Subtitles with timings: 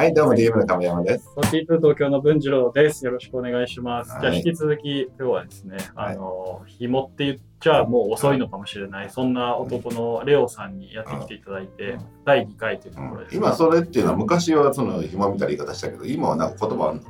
[0.00, 1.28] はい、どうも DM の亀山です。
[1.36, 3.04] 42東京の文次郎です。
[3.04, 4.12] よろしくお願いします。
[4.12, 13.36] はいじゃあ引き続き今日はですね、はいあの、紐って言っちゃもう遅いのかもしれない、そんな男のレオさんにやってきていただいて、うん第2回というとうんころです。
[13.36, 17.00] 今それっていうのは昔はその紐みたいな言い方したけど、今はなんか言葉ある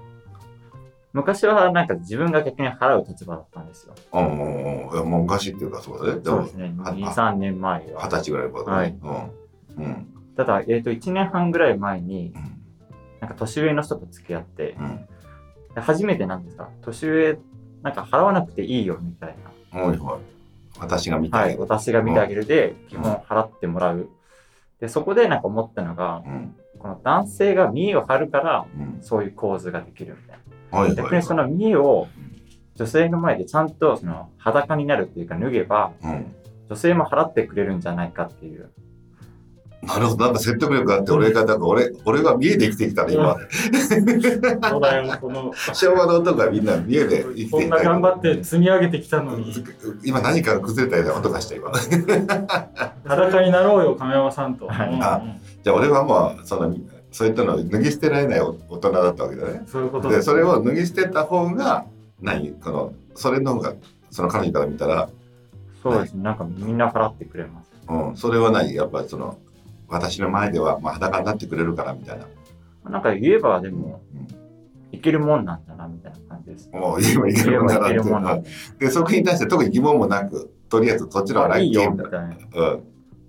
[1.13, 3.95] 昔はなんか自分が逆に払う立場だったんですよ。
[4.13, 6.21] のうんうんうんいやもう昔っていうかそうだね。
[6.25, 6.75] そうですね。
[6.77, 8.09] は2、3年前二は。
[8.09, 8.99] 十歳ぐらいの頃はいね。
[9.77, 9.85] うん。
[9.85, 10.07] うん。
[10.37, 12.60] ただ、えっ、と、1年半ぐらい前に、うん
[13.21, 15.07] なんか年上の人と付き合って、うん。
[15.75, 16.69] で初めてなんですか？
[16.83, 17.39] 年上、
[17.83, 19.37] なんか払わなくていいよみたい
[19.71, 20.21] はいはい。
[20.79, 21.39] 私が見な。
[21.39, 21.51] はい。
[21.51, 21.59] たい。
[21.59, 24.09] 私が見てあげるで、基本払ってもらう。
[24.81, 26.57] で、そこでなんか思ったのが、うん。
[26.79, 28.99] この男性が見栄を張るから、うん。
[29.03, 30.39] そういう構図ができるみたい
[30.71, 30.95] はいな。
[30.97, 31.17] 逆はい。
[31.19, 32.09] にその見栄を
[32.75, 36.35] 女性の前でちゃんとその裸になるっていうか脱げば、うん。
[36.69, 38.71] 女性も払ってくれるんじゃないかっていう。
[39.83, 40.25] なるほど。
[40.27, 43.37] なんか説得力があって、俺が、なんか俺、俺が見えで生きてきたね、今。
[44.69, 49.53] そうだよ、この、昭和の男がみんな見えで生きてきたこんな頑張って積み上げてきたのに、
[50.05, 51.71] 今何かが崩れたような音がした、今。
[53.07, 54.67] 裸になろうよ、亀山さんと。
[54.67, 55.23] はいうんあ
[55.63, 56.75] じゃあ俺はもう、その、
[57.13, 59.63] そういったのを脱ぎ捨てられない大人だったわけだね。
[59.67, 61.85] そういうことで、それを脱ぎ捨てた方が、
[62.21, 63.75] 何この、それの方が、
[64.11, 65.11] その彼女から見たら、
[65.83, 66.23] そうですね。
[66.23, 67.71] なんかみんな払ってくれます。
[67.89, 69.39] うん、それは何やっぱりその、
[69.91, 72.27] 私の前では、まあ、裸になってくれるからみたいな。
[72.91, 76.71] なんか言えばでもうん、いけるもんなんだなみたいな感じです。
[76.73, 77.95] もう言えばいけるもんなって。
[78.11, 82.69] なんだで、そこに対して特に疑問もなく、とりあえずそちらはラいいッキーみたいよみたいな。
[82.73, 82.79] な。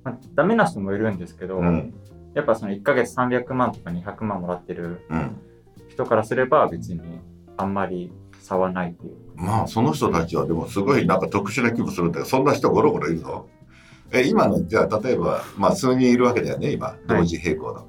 [0.03, 1.67] まあダメな人もいるんですけど、うん。
[1.67, 1.93] うん。
[2.33, 5.37] やっぱその1ヶ月300万とか200万もらってるうん。
[5.89, 7.01] 人からすれば別に
[7.57, 9.15] あんまり差はないっていう。
[9.35, 13.47] まあ、その人たちはでもすごいなんか特殊な気もするんだけど、そんな人ゴロゴロいるぞ。
[14.13, 17.87] え、今の、じゃあ例えば、まあ数人いるわけだよね、今、同時並行の。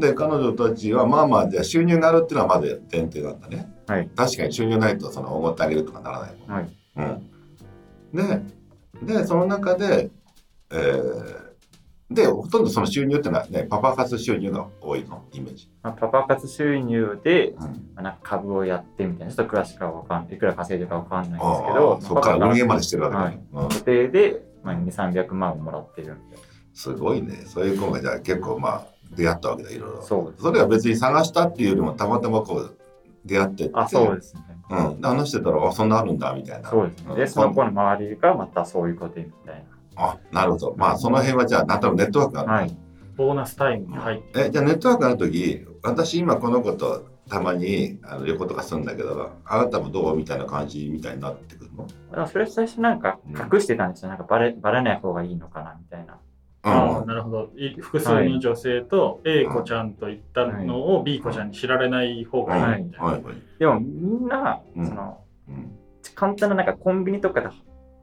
[0.00, 3.70] で、彼女たちは、まあまあ、じゃあ収入があるっていうのはまず前提なんだね。
[3.86, 4.08] はい。
[4.16, 6.50] 確かに収入ないと、その、おごってあげるとかならないもん。
[6.50, 6.68] はい。
[6.96, 9.06] うん。
[9.06, 10.10] で、で、その中で、
[10.70, 15.70] えー、で、ほとんどその収入っていうのはね、パパ活収入が多いの、イメージ。
[15.82, 17.58] まあ、パパ活収入で、うん。
[17.60, 20.36] まあ、なんか株をやってみたいな、ちょっと詳しくはわかんない。
[20.36, 23.56] いくら稼いでるかわかんないんですけあどあ、、そこから運営までしてるわけだはねい。。
[23.56, 26.36] うん固定で、まあ、2、300万をもらってるんで。
[26.74, 27.44] すごいね。
[27.46, 30.02] そういう子がじゃあ結構まあ出会ったわけだ、いろいろ。
[30.02, 30.40] そう。
[30.40, 32.78] それは別に探したっていうよりもたまたまこう
[33.24, 33.72] 出会ってって。
[33.74, 34.42] あ、そうですね。
[34.70, 35.00] うん。
[35.00, 36.70] で話してたら、あ、そんなあるんだ、みたいな。
[36.70, 37.14] そうですね。
[37.14, 39.64] で、んその子の周りがまたそういうことみたい
[39.96, 40.74] あ、なるほど。
[40.76, 42.50] まあその辺はじゃあ、なんとなくネットワークがある。
[42.50, 42.54] な。
[42.54, 42.76] はい。
[43.16, 44.40] ボーナスタイムに入って。
[44.46, 51.86] え、じゃあネットワークあるとき、私今この子とたまにあの旅行とかするんだけど、あなたもどうみたいな感じみたいになってくるの？
[51.86, 54.10] だからそれ最初なんか隠してたんですよ。
[54.10, 56.18] なんかバレバレない方がいいのかなみたいな。
[56.64, 57.06] ああうん。
[57.06, 57.50] なるほど。
[57.56, 63.06] い複数の女性と A 子ちゃんと言ったのを B 子ちゃんに知られない方がいいみたいな。
[63.06, 63.34] はいはい。
[63.58, 65.72] でもみんな、うんその、うん。
[66.14, 67.48] 簡単ななんかコンビニとかで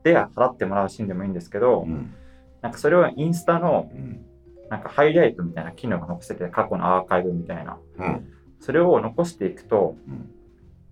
[0.03, 2.16] で払ってもらうシーンでもいいんですけど、うん。
[2.61, 4.25] なんかそれをインスタのうん。
[4.69, 7.79] なんかハイライトみたいな機能が残せてて過去のアーカイブみたいな。
[7.97, 8.28] うん。
[8.59, 10.30] それを残していくと、うん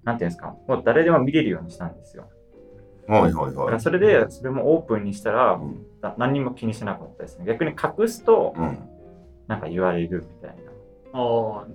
[0.04, 2.30] なんていうんですか、もう誰でも見れるようにしたんですよ。
[3.10, 3.72] はいはいはい。
[3.72, 5.86] らそれで、それもオープンにしたら、うん。
[6.02, 7.46] な何にも気にしなかったですね。
[7.46, 8.78] 逆に隠すと、うん。
[9.48, 10.56] なんか言われるみたい
[11.14, 11.66] ああ、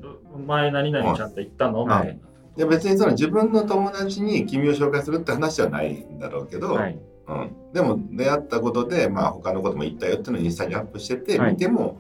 [0.47, 1.83] 前何々ちゃんと言ったの？
[1.85, 1.99] みな。
[1.99, 2.21] たいはい。
[2.57, 6.99] で別にその自分の友達に君を紹介するって話じゃないんだろうけど、はい。
[7.29, 11.99] うん、でも出会ったことで、まあ、他のことも言ったよっていうのをインスタにアップしてて、はい見ても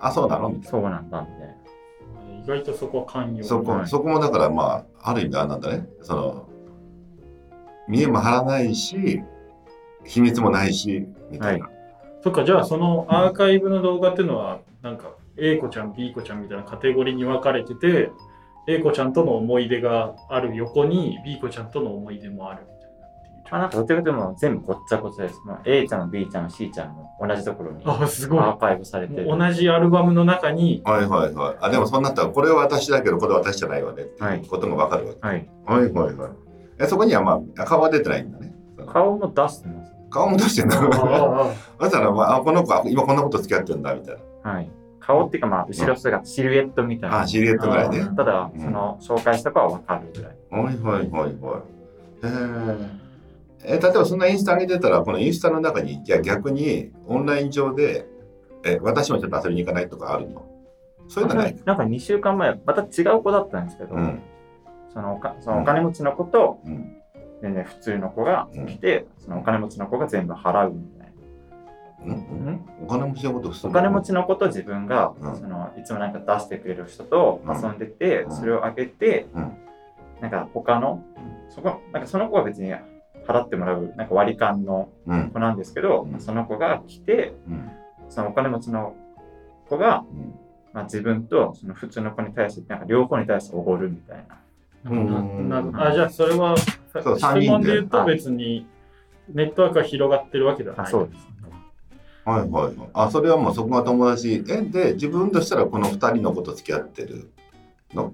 [0.00, 0.48] あそうなの？
[0.48, 1.54] みたいそうなんだ、みたいな。
[2.46, 2.54] な。
[2.54, 3.44] 意外とそこは寛容な。
[3.44, 5.88] そこ,、はいそこもだからまあある意味あれなんだね。
[6.02, 6.48] その
[7.88, 9.22] 見えも張らないし
[10.04, 11.68] 秘密もないしみたいな、
[12.22, 18.10] そっか、じゃあそのアーカイブの動画っていうのは、なんか A 子ちゃん、B 子ちゃんみたいなカテゴリーに分かれてて、
[18.66, 22.62] A 子ちゃんとの思い出がある横に B 子ちゃんとの思い出もある
[23.50, 25.40] まあ、なんかどちらかというと全部ごっちゃごちゃです。
[25.44, 28.40] まあ、A ちゃんも B ちゃんも C ちゃんも同じところにアあ、すごい。
[28.40, 29.26] ーカイブされてる。
[29.26, 35.48] 同じアルバムの中に、はいはいはいあでもそうなったらこれは私だけどこれは私じゃないわねっていうことも分かるわけ、はい。
[35.66, 36.30] はい、はいはい
[36.80, 38.54] えそこにはまあ顔は出てないんだね
[38.86, 39.92] 顔も出してます。
[40.10, 41.44] 顔も出してんだあ
[41.80, 44.70] あだったら、まあ、あ この子は今こんなこと付き合ってんだみたいなはい。
[45.00, 47.20] 顔っていうか、まあ、後ろ姿、シルエットみたいな。
[47.20, 50.64] あシルエットぐらいねただ、うんその、紹介した子はわかるぐらい。
[50.64, 51.30] はいはいはいはい。
[51.30, 51.34] へ
[52.24, 53.03] え。
[53.64, 58.06] え、例えばそんなインスタ上げてたら、このインスタの中に、じゃあ逆にオンライン上で、
[58.64, 60.46] え、私もちょっと遊びに行かないとかあるの？
[61.08, 61.56] そういうのはない。
[61.64, 64.22] なんか2週間前、また違う子だったんですけど、うん。
[64.92, 66.96] そのおかそのお金持ちの子と、うん。
[67.42, 71.12] 全然普通の子が来て、そのお金持ちの子が全部払うみたい
[72.06, 72.14] な。
[72.14, 72.60] うん？
[72.82, 79.52] お金持ちのことお金持ちの子と自分が、うんそのいつもなんか出してくれる人と遊んでて、うんそれをあげて、うん
[80.22, 81.02] なんか他の、
[81.50, 82.72] そこなんかその子は別に
[83.26, 87.70] 払ってもらうなんか割り勘のうん子なんですけど、うんその子が来てうん
[88.08, 88.94] そのお金持ちの
[89.68, 90.34] 子が、うん
[90.72, 94.38] まあ、自分とその普通の子に対してなんか両方に対しておごるみたいな。
[94.86, 96.54] あじゃあそれは
[96.92, 98.66] そう質問で言うと別に
[99.32, 100.86] ネットワークが広がってるわけではない。
[100.86, 101.26] あそうです。
[102.26, 102.88] はいはいはい。
[102.92, 104.44] あ、それはもうそこが友達。
[104.48, 107.30] え、で、自分としたらこの二人のこと付き合ってる
[107.94, 108.12] の？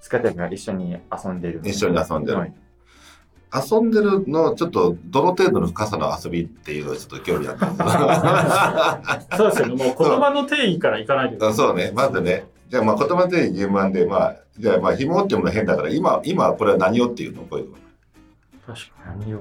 [0.00, 1.60] 使ってるから一緒に遊んでる。
[1.64, 2.38] 一緒に遊んでる。
[2.38, 2.54] はい
[3.54, 7.58] 遊んでるの、ちょっと、どの程度の深さの遊びっていうのはちょっと興味あっ
[9.30, 9.74] たそうですよね。
[9.74, 12.46] もう言葉の定義からいかないとそうね、まずね。
[12.68, 17.76] じゃあ、まあ、言葉で順番で、まあ、じゃあ、まあ、紐っていうのも変だから、今、今、これは何をっていうのこういうの。
[18.66, 19.40] 確か何を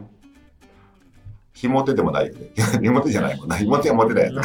[1.53, 2.51] 紐手でもないよね。
[2.81, 3.57] 紐手じゃないもんな。
[3.57, 4.43] 紐手は持てないや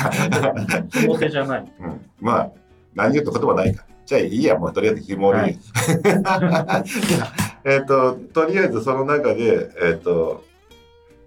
[0.89, 0.95] つ。
[0.97, 1.09] に。
[1.09, 1.73] 表じゃない。
[1.79, 2.01] うん。
[2.21, 2.51] まあ、
[2.95, 3.85] 何言って言葉ないか。
[4.07, 5.59] じゃあいいや、もうとりあえず紐でいい。
[7.65, 10.45] えっと、とりあえずその中で、えっ、と、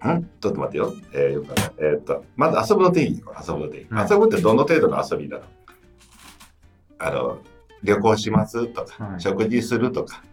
[0.05, 0.93] んちょっと待ってよ。
[1.13, 3.17] えー、よくわかんないえっ、と、まず遊ぶの定義。
[3.17, 3.87] 遊ぶの定義。
[3.91, 5.45] はい遊ぶってどの程度の遊びだろう
[6.99, 7.37] あの、
[7.83, 8.67] 旅行します？
[8.67, 9.91] とか、はい食事する？
[9.91, 10.23] とか、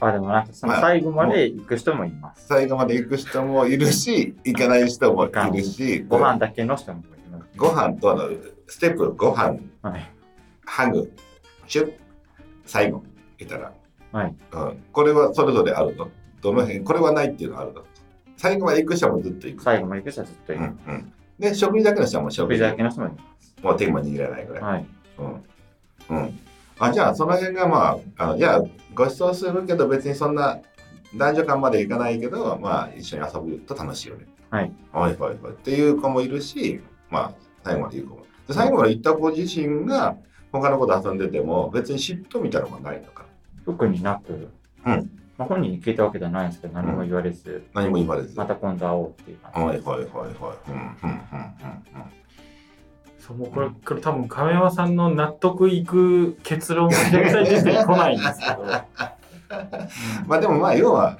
[0.00, 2.46] あ、でもなんかその最後まで行く人もいます。
[2.46, 7.44] 最後まで行く人もいるし、行かない人もいるし、ご飯だけの人もいます。
[7.56, 8.28] ご飯とあの、
[8.66, 10.12] ステップ、ご飯、はい。
[10.64, 11.12] ハグ、
[11.66, 11.92] チュッ、
[12.64, 13.02] 最後、
[13.38, 13.72] いたら、
[14.12, 14.34] はい。
[14.52, 16.08] うん、これはそれぞれあるの？
[16.40, 16.80] どの辺？
[16.80, 17.84] これはないっていうのはあるの？
[18.36, 19.62] 最後まで行く人はもうずっと行く。
[19.62, 20.64] 最後まで行く人はずっというる。
[20.64, 23.16] んうん、で、食事だけの人はもう食食事事だけの人も。
[23.62, 24.62] もう手も握らないぐらい。
[24.62, 24.86] はい。
[25.18, 26.16] うん。
[26.16, 26.40] うん。
[26.78, 28.62] あ、じゃあ、その辺がまあ、あのいや、
[28.94, 30.58] ご馳走するけど別にそんな
[31.14, 34.26] 男女間まで行かないけど、まあ、一緒に遊ぶと楽しいよね。
[34.48, 34.72] はい。
[34.92, 35.52] はいはいはい。
[35.52, 36.80] っていう子もいるし、
[37.10, 38.26] まあ、最後まで行く子も。
[38.48, 40.16] で最後まで行った子自身が
[40.50, 43.26] 他の子と遊んでても別に嫉妬みたいなのがないのか
[43.70, 44.50] 特になく、
[44.84, 48.36] うんまあ、本人に聞いたわけではないんですけど、何も言われず、何も言われず。
[48.36, 50.24] また今度会おうっていう感はいじはいはいはい。
[50.68, 52.20] うんうんうん
[53.18, 58.62] そうもうこれこれ多分亀山さんの納得いく結論が絶対出てこないんですけど。
[58.62, 58.68] うん。
[60.26, 61.18] まあでもまあ要は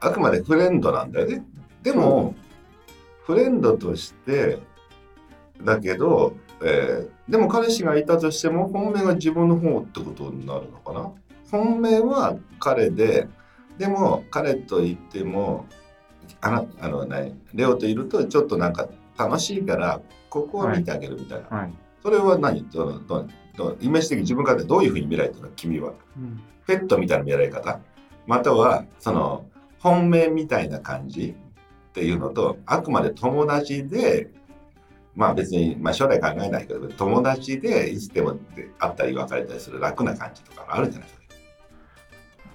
[0.00, 1.44] あくまでフレンドなんだよね。
[1.82, 2.34] でも、
[3.24, 4.58] フレンドとして
[5.62, 11.12] だけど、えーでも彼氏がいたとしても本命が自分の方ってことになるのかな
[11.52, 13.28] 本命は彼で
[13.78, 15.66] でも彼と言っても
[16.40, 21.72] あのあの、ね、レオといるとちょっとなんか楽しいからここを見てあげるみたいな、はい。
[22.02, 22.68] それは何？
[22.70, 25.48] どのどのどのイメージ的に自分からどういうふうに見られてるの？
[25.54, 25.92] 君は。
[26.16, 26.40] うん。
[26.66, 27.80] ペットみたいな見られ方？
[28.26, 29.44] またはその
[29.78, 31.34] 本命みたいな感じ？
[31.90, 34.30] っていうのとあくまで友達で
[35.14, 38.38] まあ別に、まあ、将来考えないけど友達でいつでも
[38.78, 41.21] 会ったり別れたりする楽な感じとかあるじゃないですか。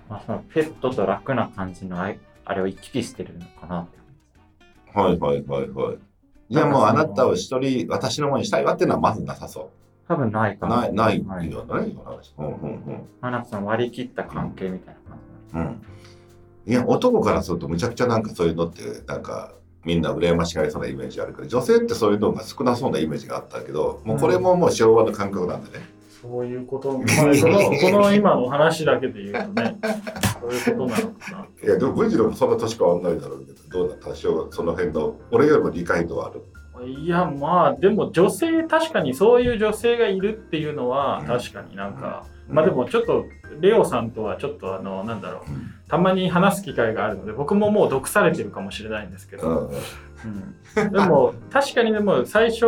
[0.10, 3.98] まあ、そのペットと楽な感じのあれを行き来してるのかなって。
[4.98, 5.98] はいはいはいはい。
[6.50, 9.70] じゃあもうあなたを一人私のものにしたいわっていうのはまずなさそ
[10.08, 10.70] 多分ないかう。
[10.70, 10.82] な。
[10.82, 11.96] ないないはいよね。
[12.38, 15.20] うんうんまあ、なんかその割り切った関係みたいな感
[15.52, 15.58] じ。
[15.58, 15.82] うんうん。
[16.72, 19.54] いや男からするとむちゃくちゃなんかそういうのってなんか
[19.86, 25.86] みんな羨ましがりそうなイメージあるけど女性ってそういうのが少なそうなイメージがあったけどもうこれももう昭和の感覚なんでね。
[26.30, 29.78] そういうこと、まあ、このこの今の話だけで言うとね、
[30.42, 31.48] そういうことなのかな。
[31.64, 36.44] いやでもむしろそんな年変わんないだろうけどどうだ多少その辺の俺よりも理解度はある。
[36.86, 41.28] いやまあでも女性確かにそういう女性がいるっていうのはうん。
[41.28, 43.26] 確かになんか、まあでもちょっと
[43.60, 45.72] レオさんとはちょっとあのなんだろううん。
[45.88, 50.84] たまに話す機会があるので僕ももう毒されてるかもしれないんですけど、うん。
[50.84, 50.92] うん。
[50.92, 52.66] でも確かにでも最初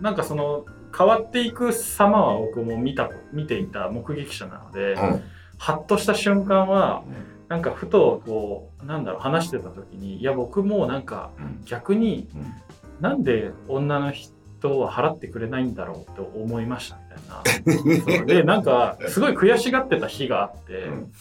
[0.00, 0.64] なんかその
[0.96, 5.22] 変わっていく様は僕も見た見ていた目撃者なので、うん
[5.58, 7.02] ハッとした瞬間は
[7.48, 11.62] なんかふとこうなんだろう話してた時にいや僕もなんかうん。
[11.64, 12.54] 逆にうん。
[13.00, 18.24] なんで女の人は払ってくれないんだろうと思いましたみたいな。
[18.28, 21.12] でなんかすごい悔しがってた日があって、うん。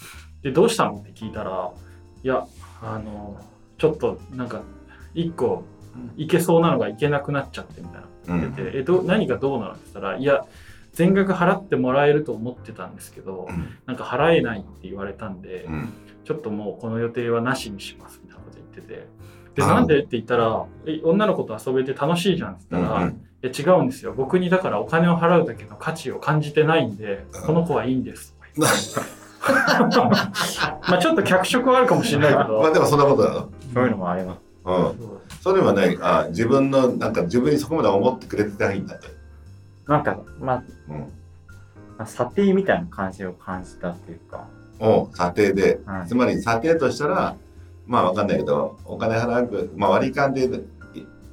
[0.41, 0.95] でどうしたの？
[0.95, 1.71] って聞いたら
[2.21, 2.45] いや
[2.81, 3.37] あの
[3.77, 4.63] ちょっとなんか
[5.13, 5.63] 一個
[6.17, 8.05] いけそうなのがいけなくなっちゃってみたいな。
[8.47, 10.45] ってて、えど何がどうなのって言ったらいや
[10.93, 13.47] 全額払ってもらえると思ってたんですけど、
[13.85, 15.93] なんか払えないって言われたんで、うん。
[16.23, 19.07] ちょっともうこの予定はなしにしますみたいなこと言ってて。
[19.55, 23.09] であなんでって言ったらえ女の子と遊べて楽しいじゃんって言ったら、うん。
[23.11, 24.13] いや違うんですよ。
[24.13, 27.41] 僕にだからお金を払うだけの価値を感じてないんで、うん。
[27.43, 29.97] この子はいいんですとか言って
[30.87, 33.51] まあちょっと脚色はあるかもしれないけど、まあでもそんなことだろ。
[33.73, 34.44] そういうのもあります。
[34.65, 35.19] うん。
[35.41, 39.07] それはね、あ自分の、なんか自分にそこまで思ってくれてないんだって。
[39.87, 40.99] なんか、まあ、うん。
[41.97, 44.47] まあ、査定みたいな感じを感じたっていうか、
[44.79, 47.35] を査定で、はいつまり査定としたら、
[47.87, 50.49] まあわかんないけど、お金払うく、まあ割り勘で、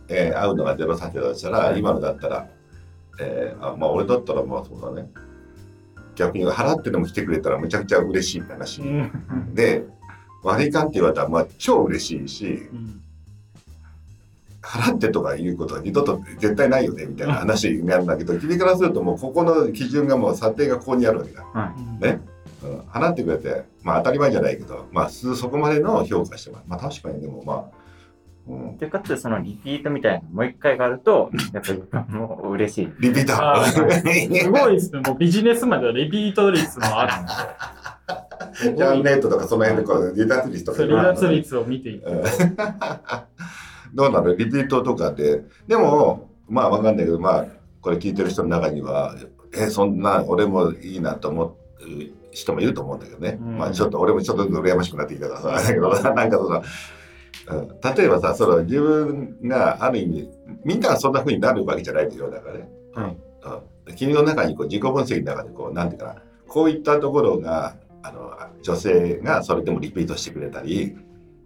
[0.09, 2.47] えー会うのがゼロ査定だとしたら、はい今のだったら、
[3.21, 5.11] えーあまあ俺だったらまあそうだね。
[6.15, 8.83] 逆に払ってでも来てくれたらめちゃくちゃ嬉しいって話。
[8.83, 9.85] うんで、
[10.45, 13.03] 割り勘って言われたらまあ超嬉しいし、うん
[14.62, 21.42] 払ってとかいうことは二度と絶対ないよねみたいな話になるんだけど、君からするともうここの基準がもう査定がここにあるわけだ。
[21.42, 26.64] はねうん払ってくれて、まあ当たり前じゃないけど、まあすそこまでの評価してもらう。
[26.69, 27.83] まあ確かにでもまあ、
[28.47, 32.92] うんい。、で、かつ、そのリピートみたいなもう一回があると、 やっぱりもう嬉しい。
[33.00, 33.69] リピータあー。
[33.69, 33.88] すご
[34.71, 35.00] いですね。
[35.00, 37.33] もうビジネスまではリピート率もあるんで。
[38.54, 42.11] す ジャンネットとかその辺でこう離脱率とか離脱率を見ていく。
[42.11, 42.23] うん
[43.95, 45.43] どうなるリピートとかで。
[45.67, 47.47] でも、まあわかんないけど、まあ、
[47.81, 49.17] これ聞いてる人の中には、
[49.55, 51.55] え、そんな、俺もいいなと思う
[52.31, 53.39] 人もいると思うんだけどね。
[53.41, 56.63] うんまあちょっと、俺もちょっと羨ましくなってきたからさ、だけど、 なんかその、うん
[57.97, 60.31] 例えばさ、その自分がある意味、
[60.65, 62.69] みんながそんな風になるわけじゃないよ、だからね。
[62.95, 63.17] はい。
[63.89, 68.31] うん、君の中にこう自己分析の中でこうなんていうかなこういったところがあの
[68.63, 70.97] 女性がそれでもリピートしてくれたり、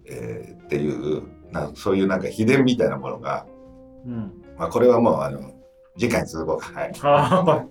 [0.05, 1.23] えーっていう
[1.61, 3.47] なそういうなんか秘伝みたいなものが、
[4.07, 4.33] うん。
[4.59, 5.53] まあ、これはもうあの
[5.99, 6.81] 次回に続こうか。
[6.81, 6.93] はい。
[6.93, 7.67] は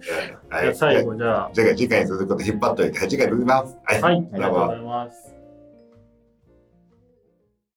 [0.62, 1.52] じゃあ最後じゃあ。
[1.54, 3.78] 次回次回に続くこと引っ張っといて、はい次回続きます。
[3.84, 4.02] はい。
[4.02, 5.35] はい、ありがとうございます。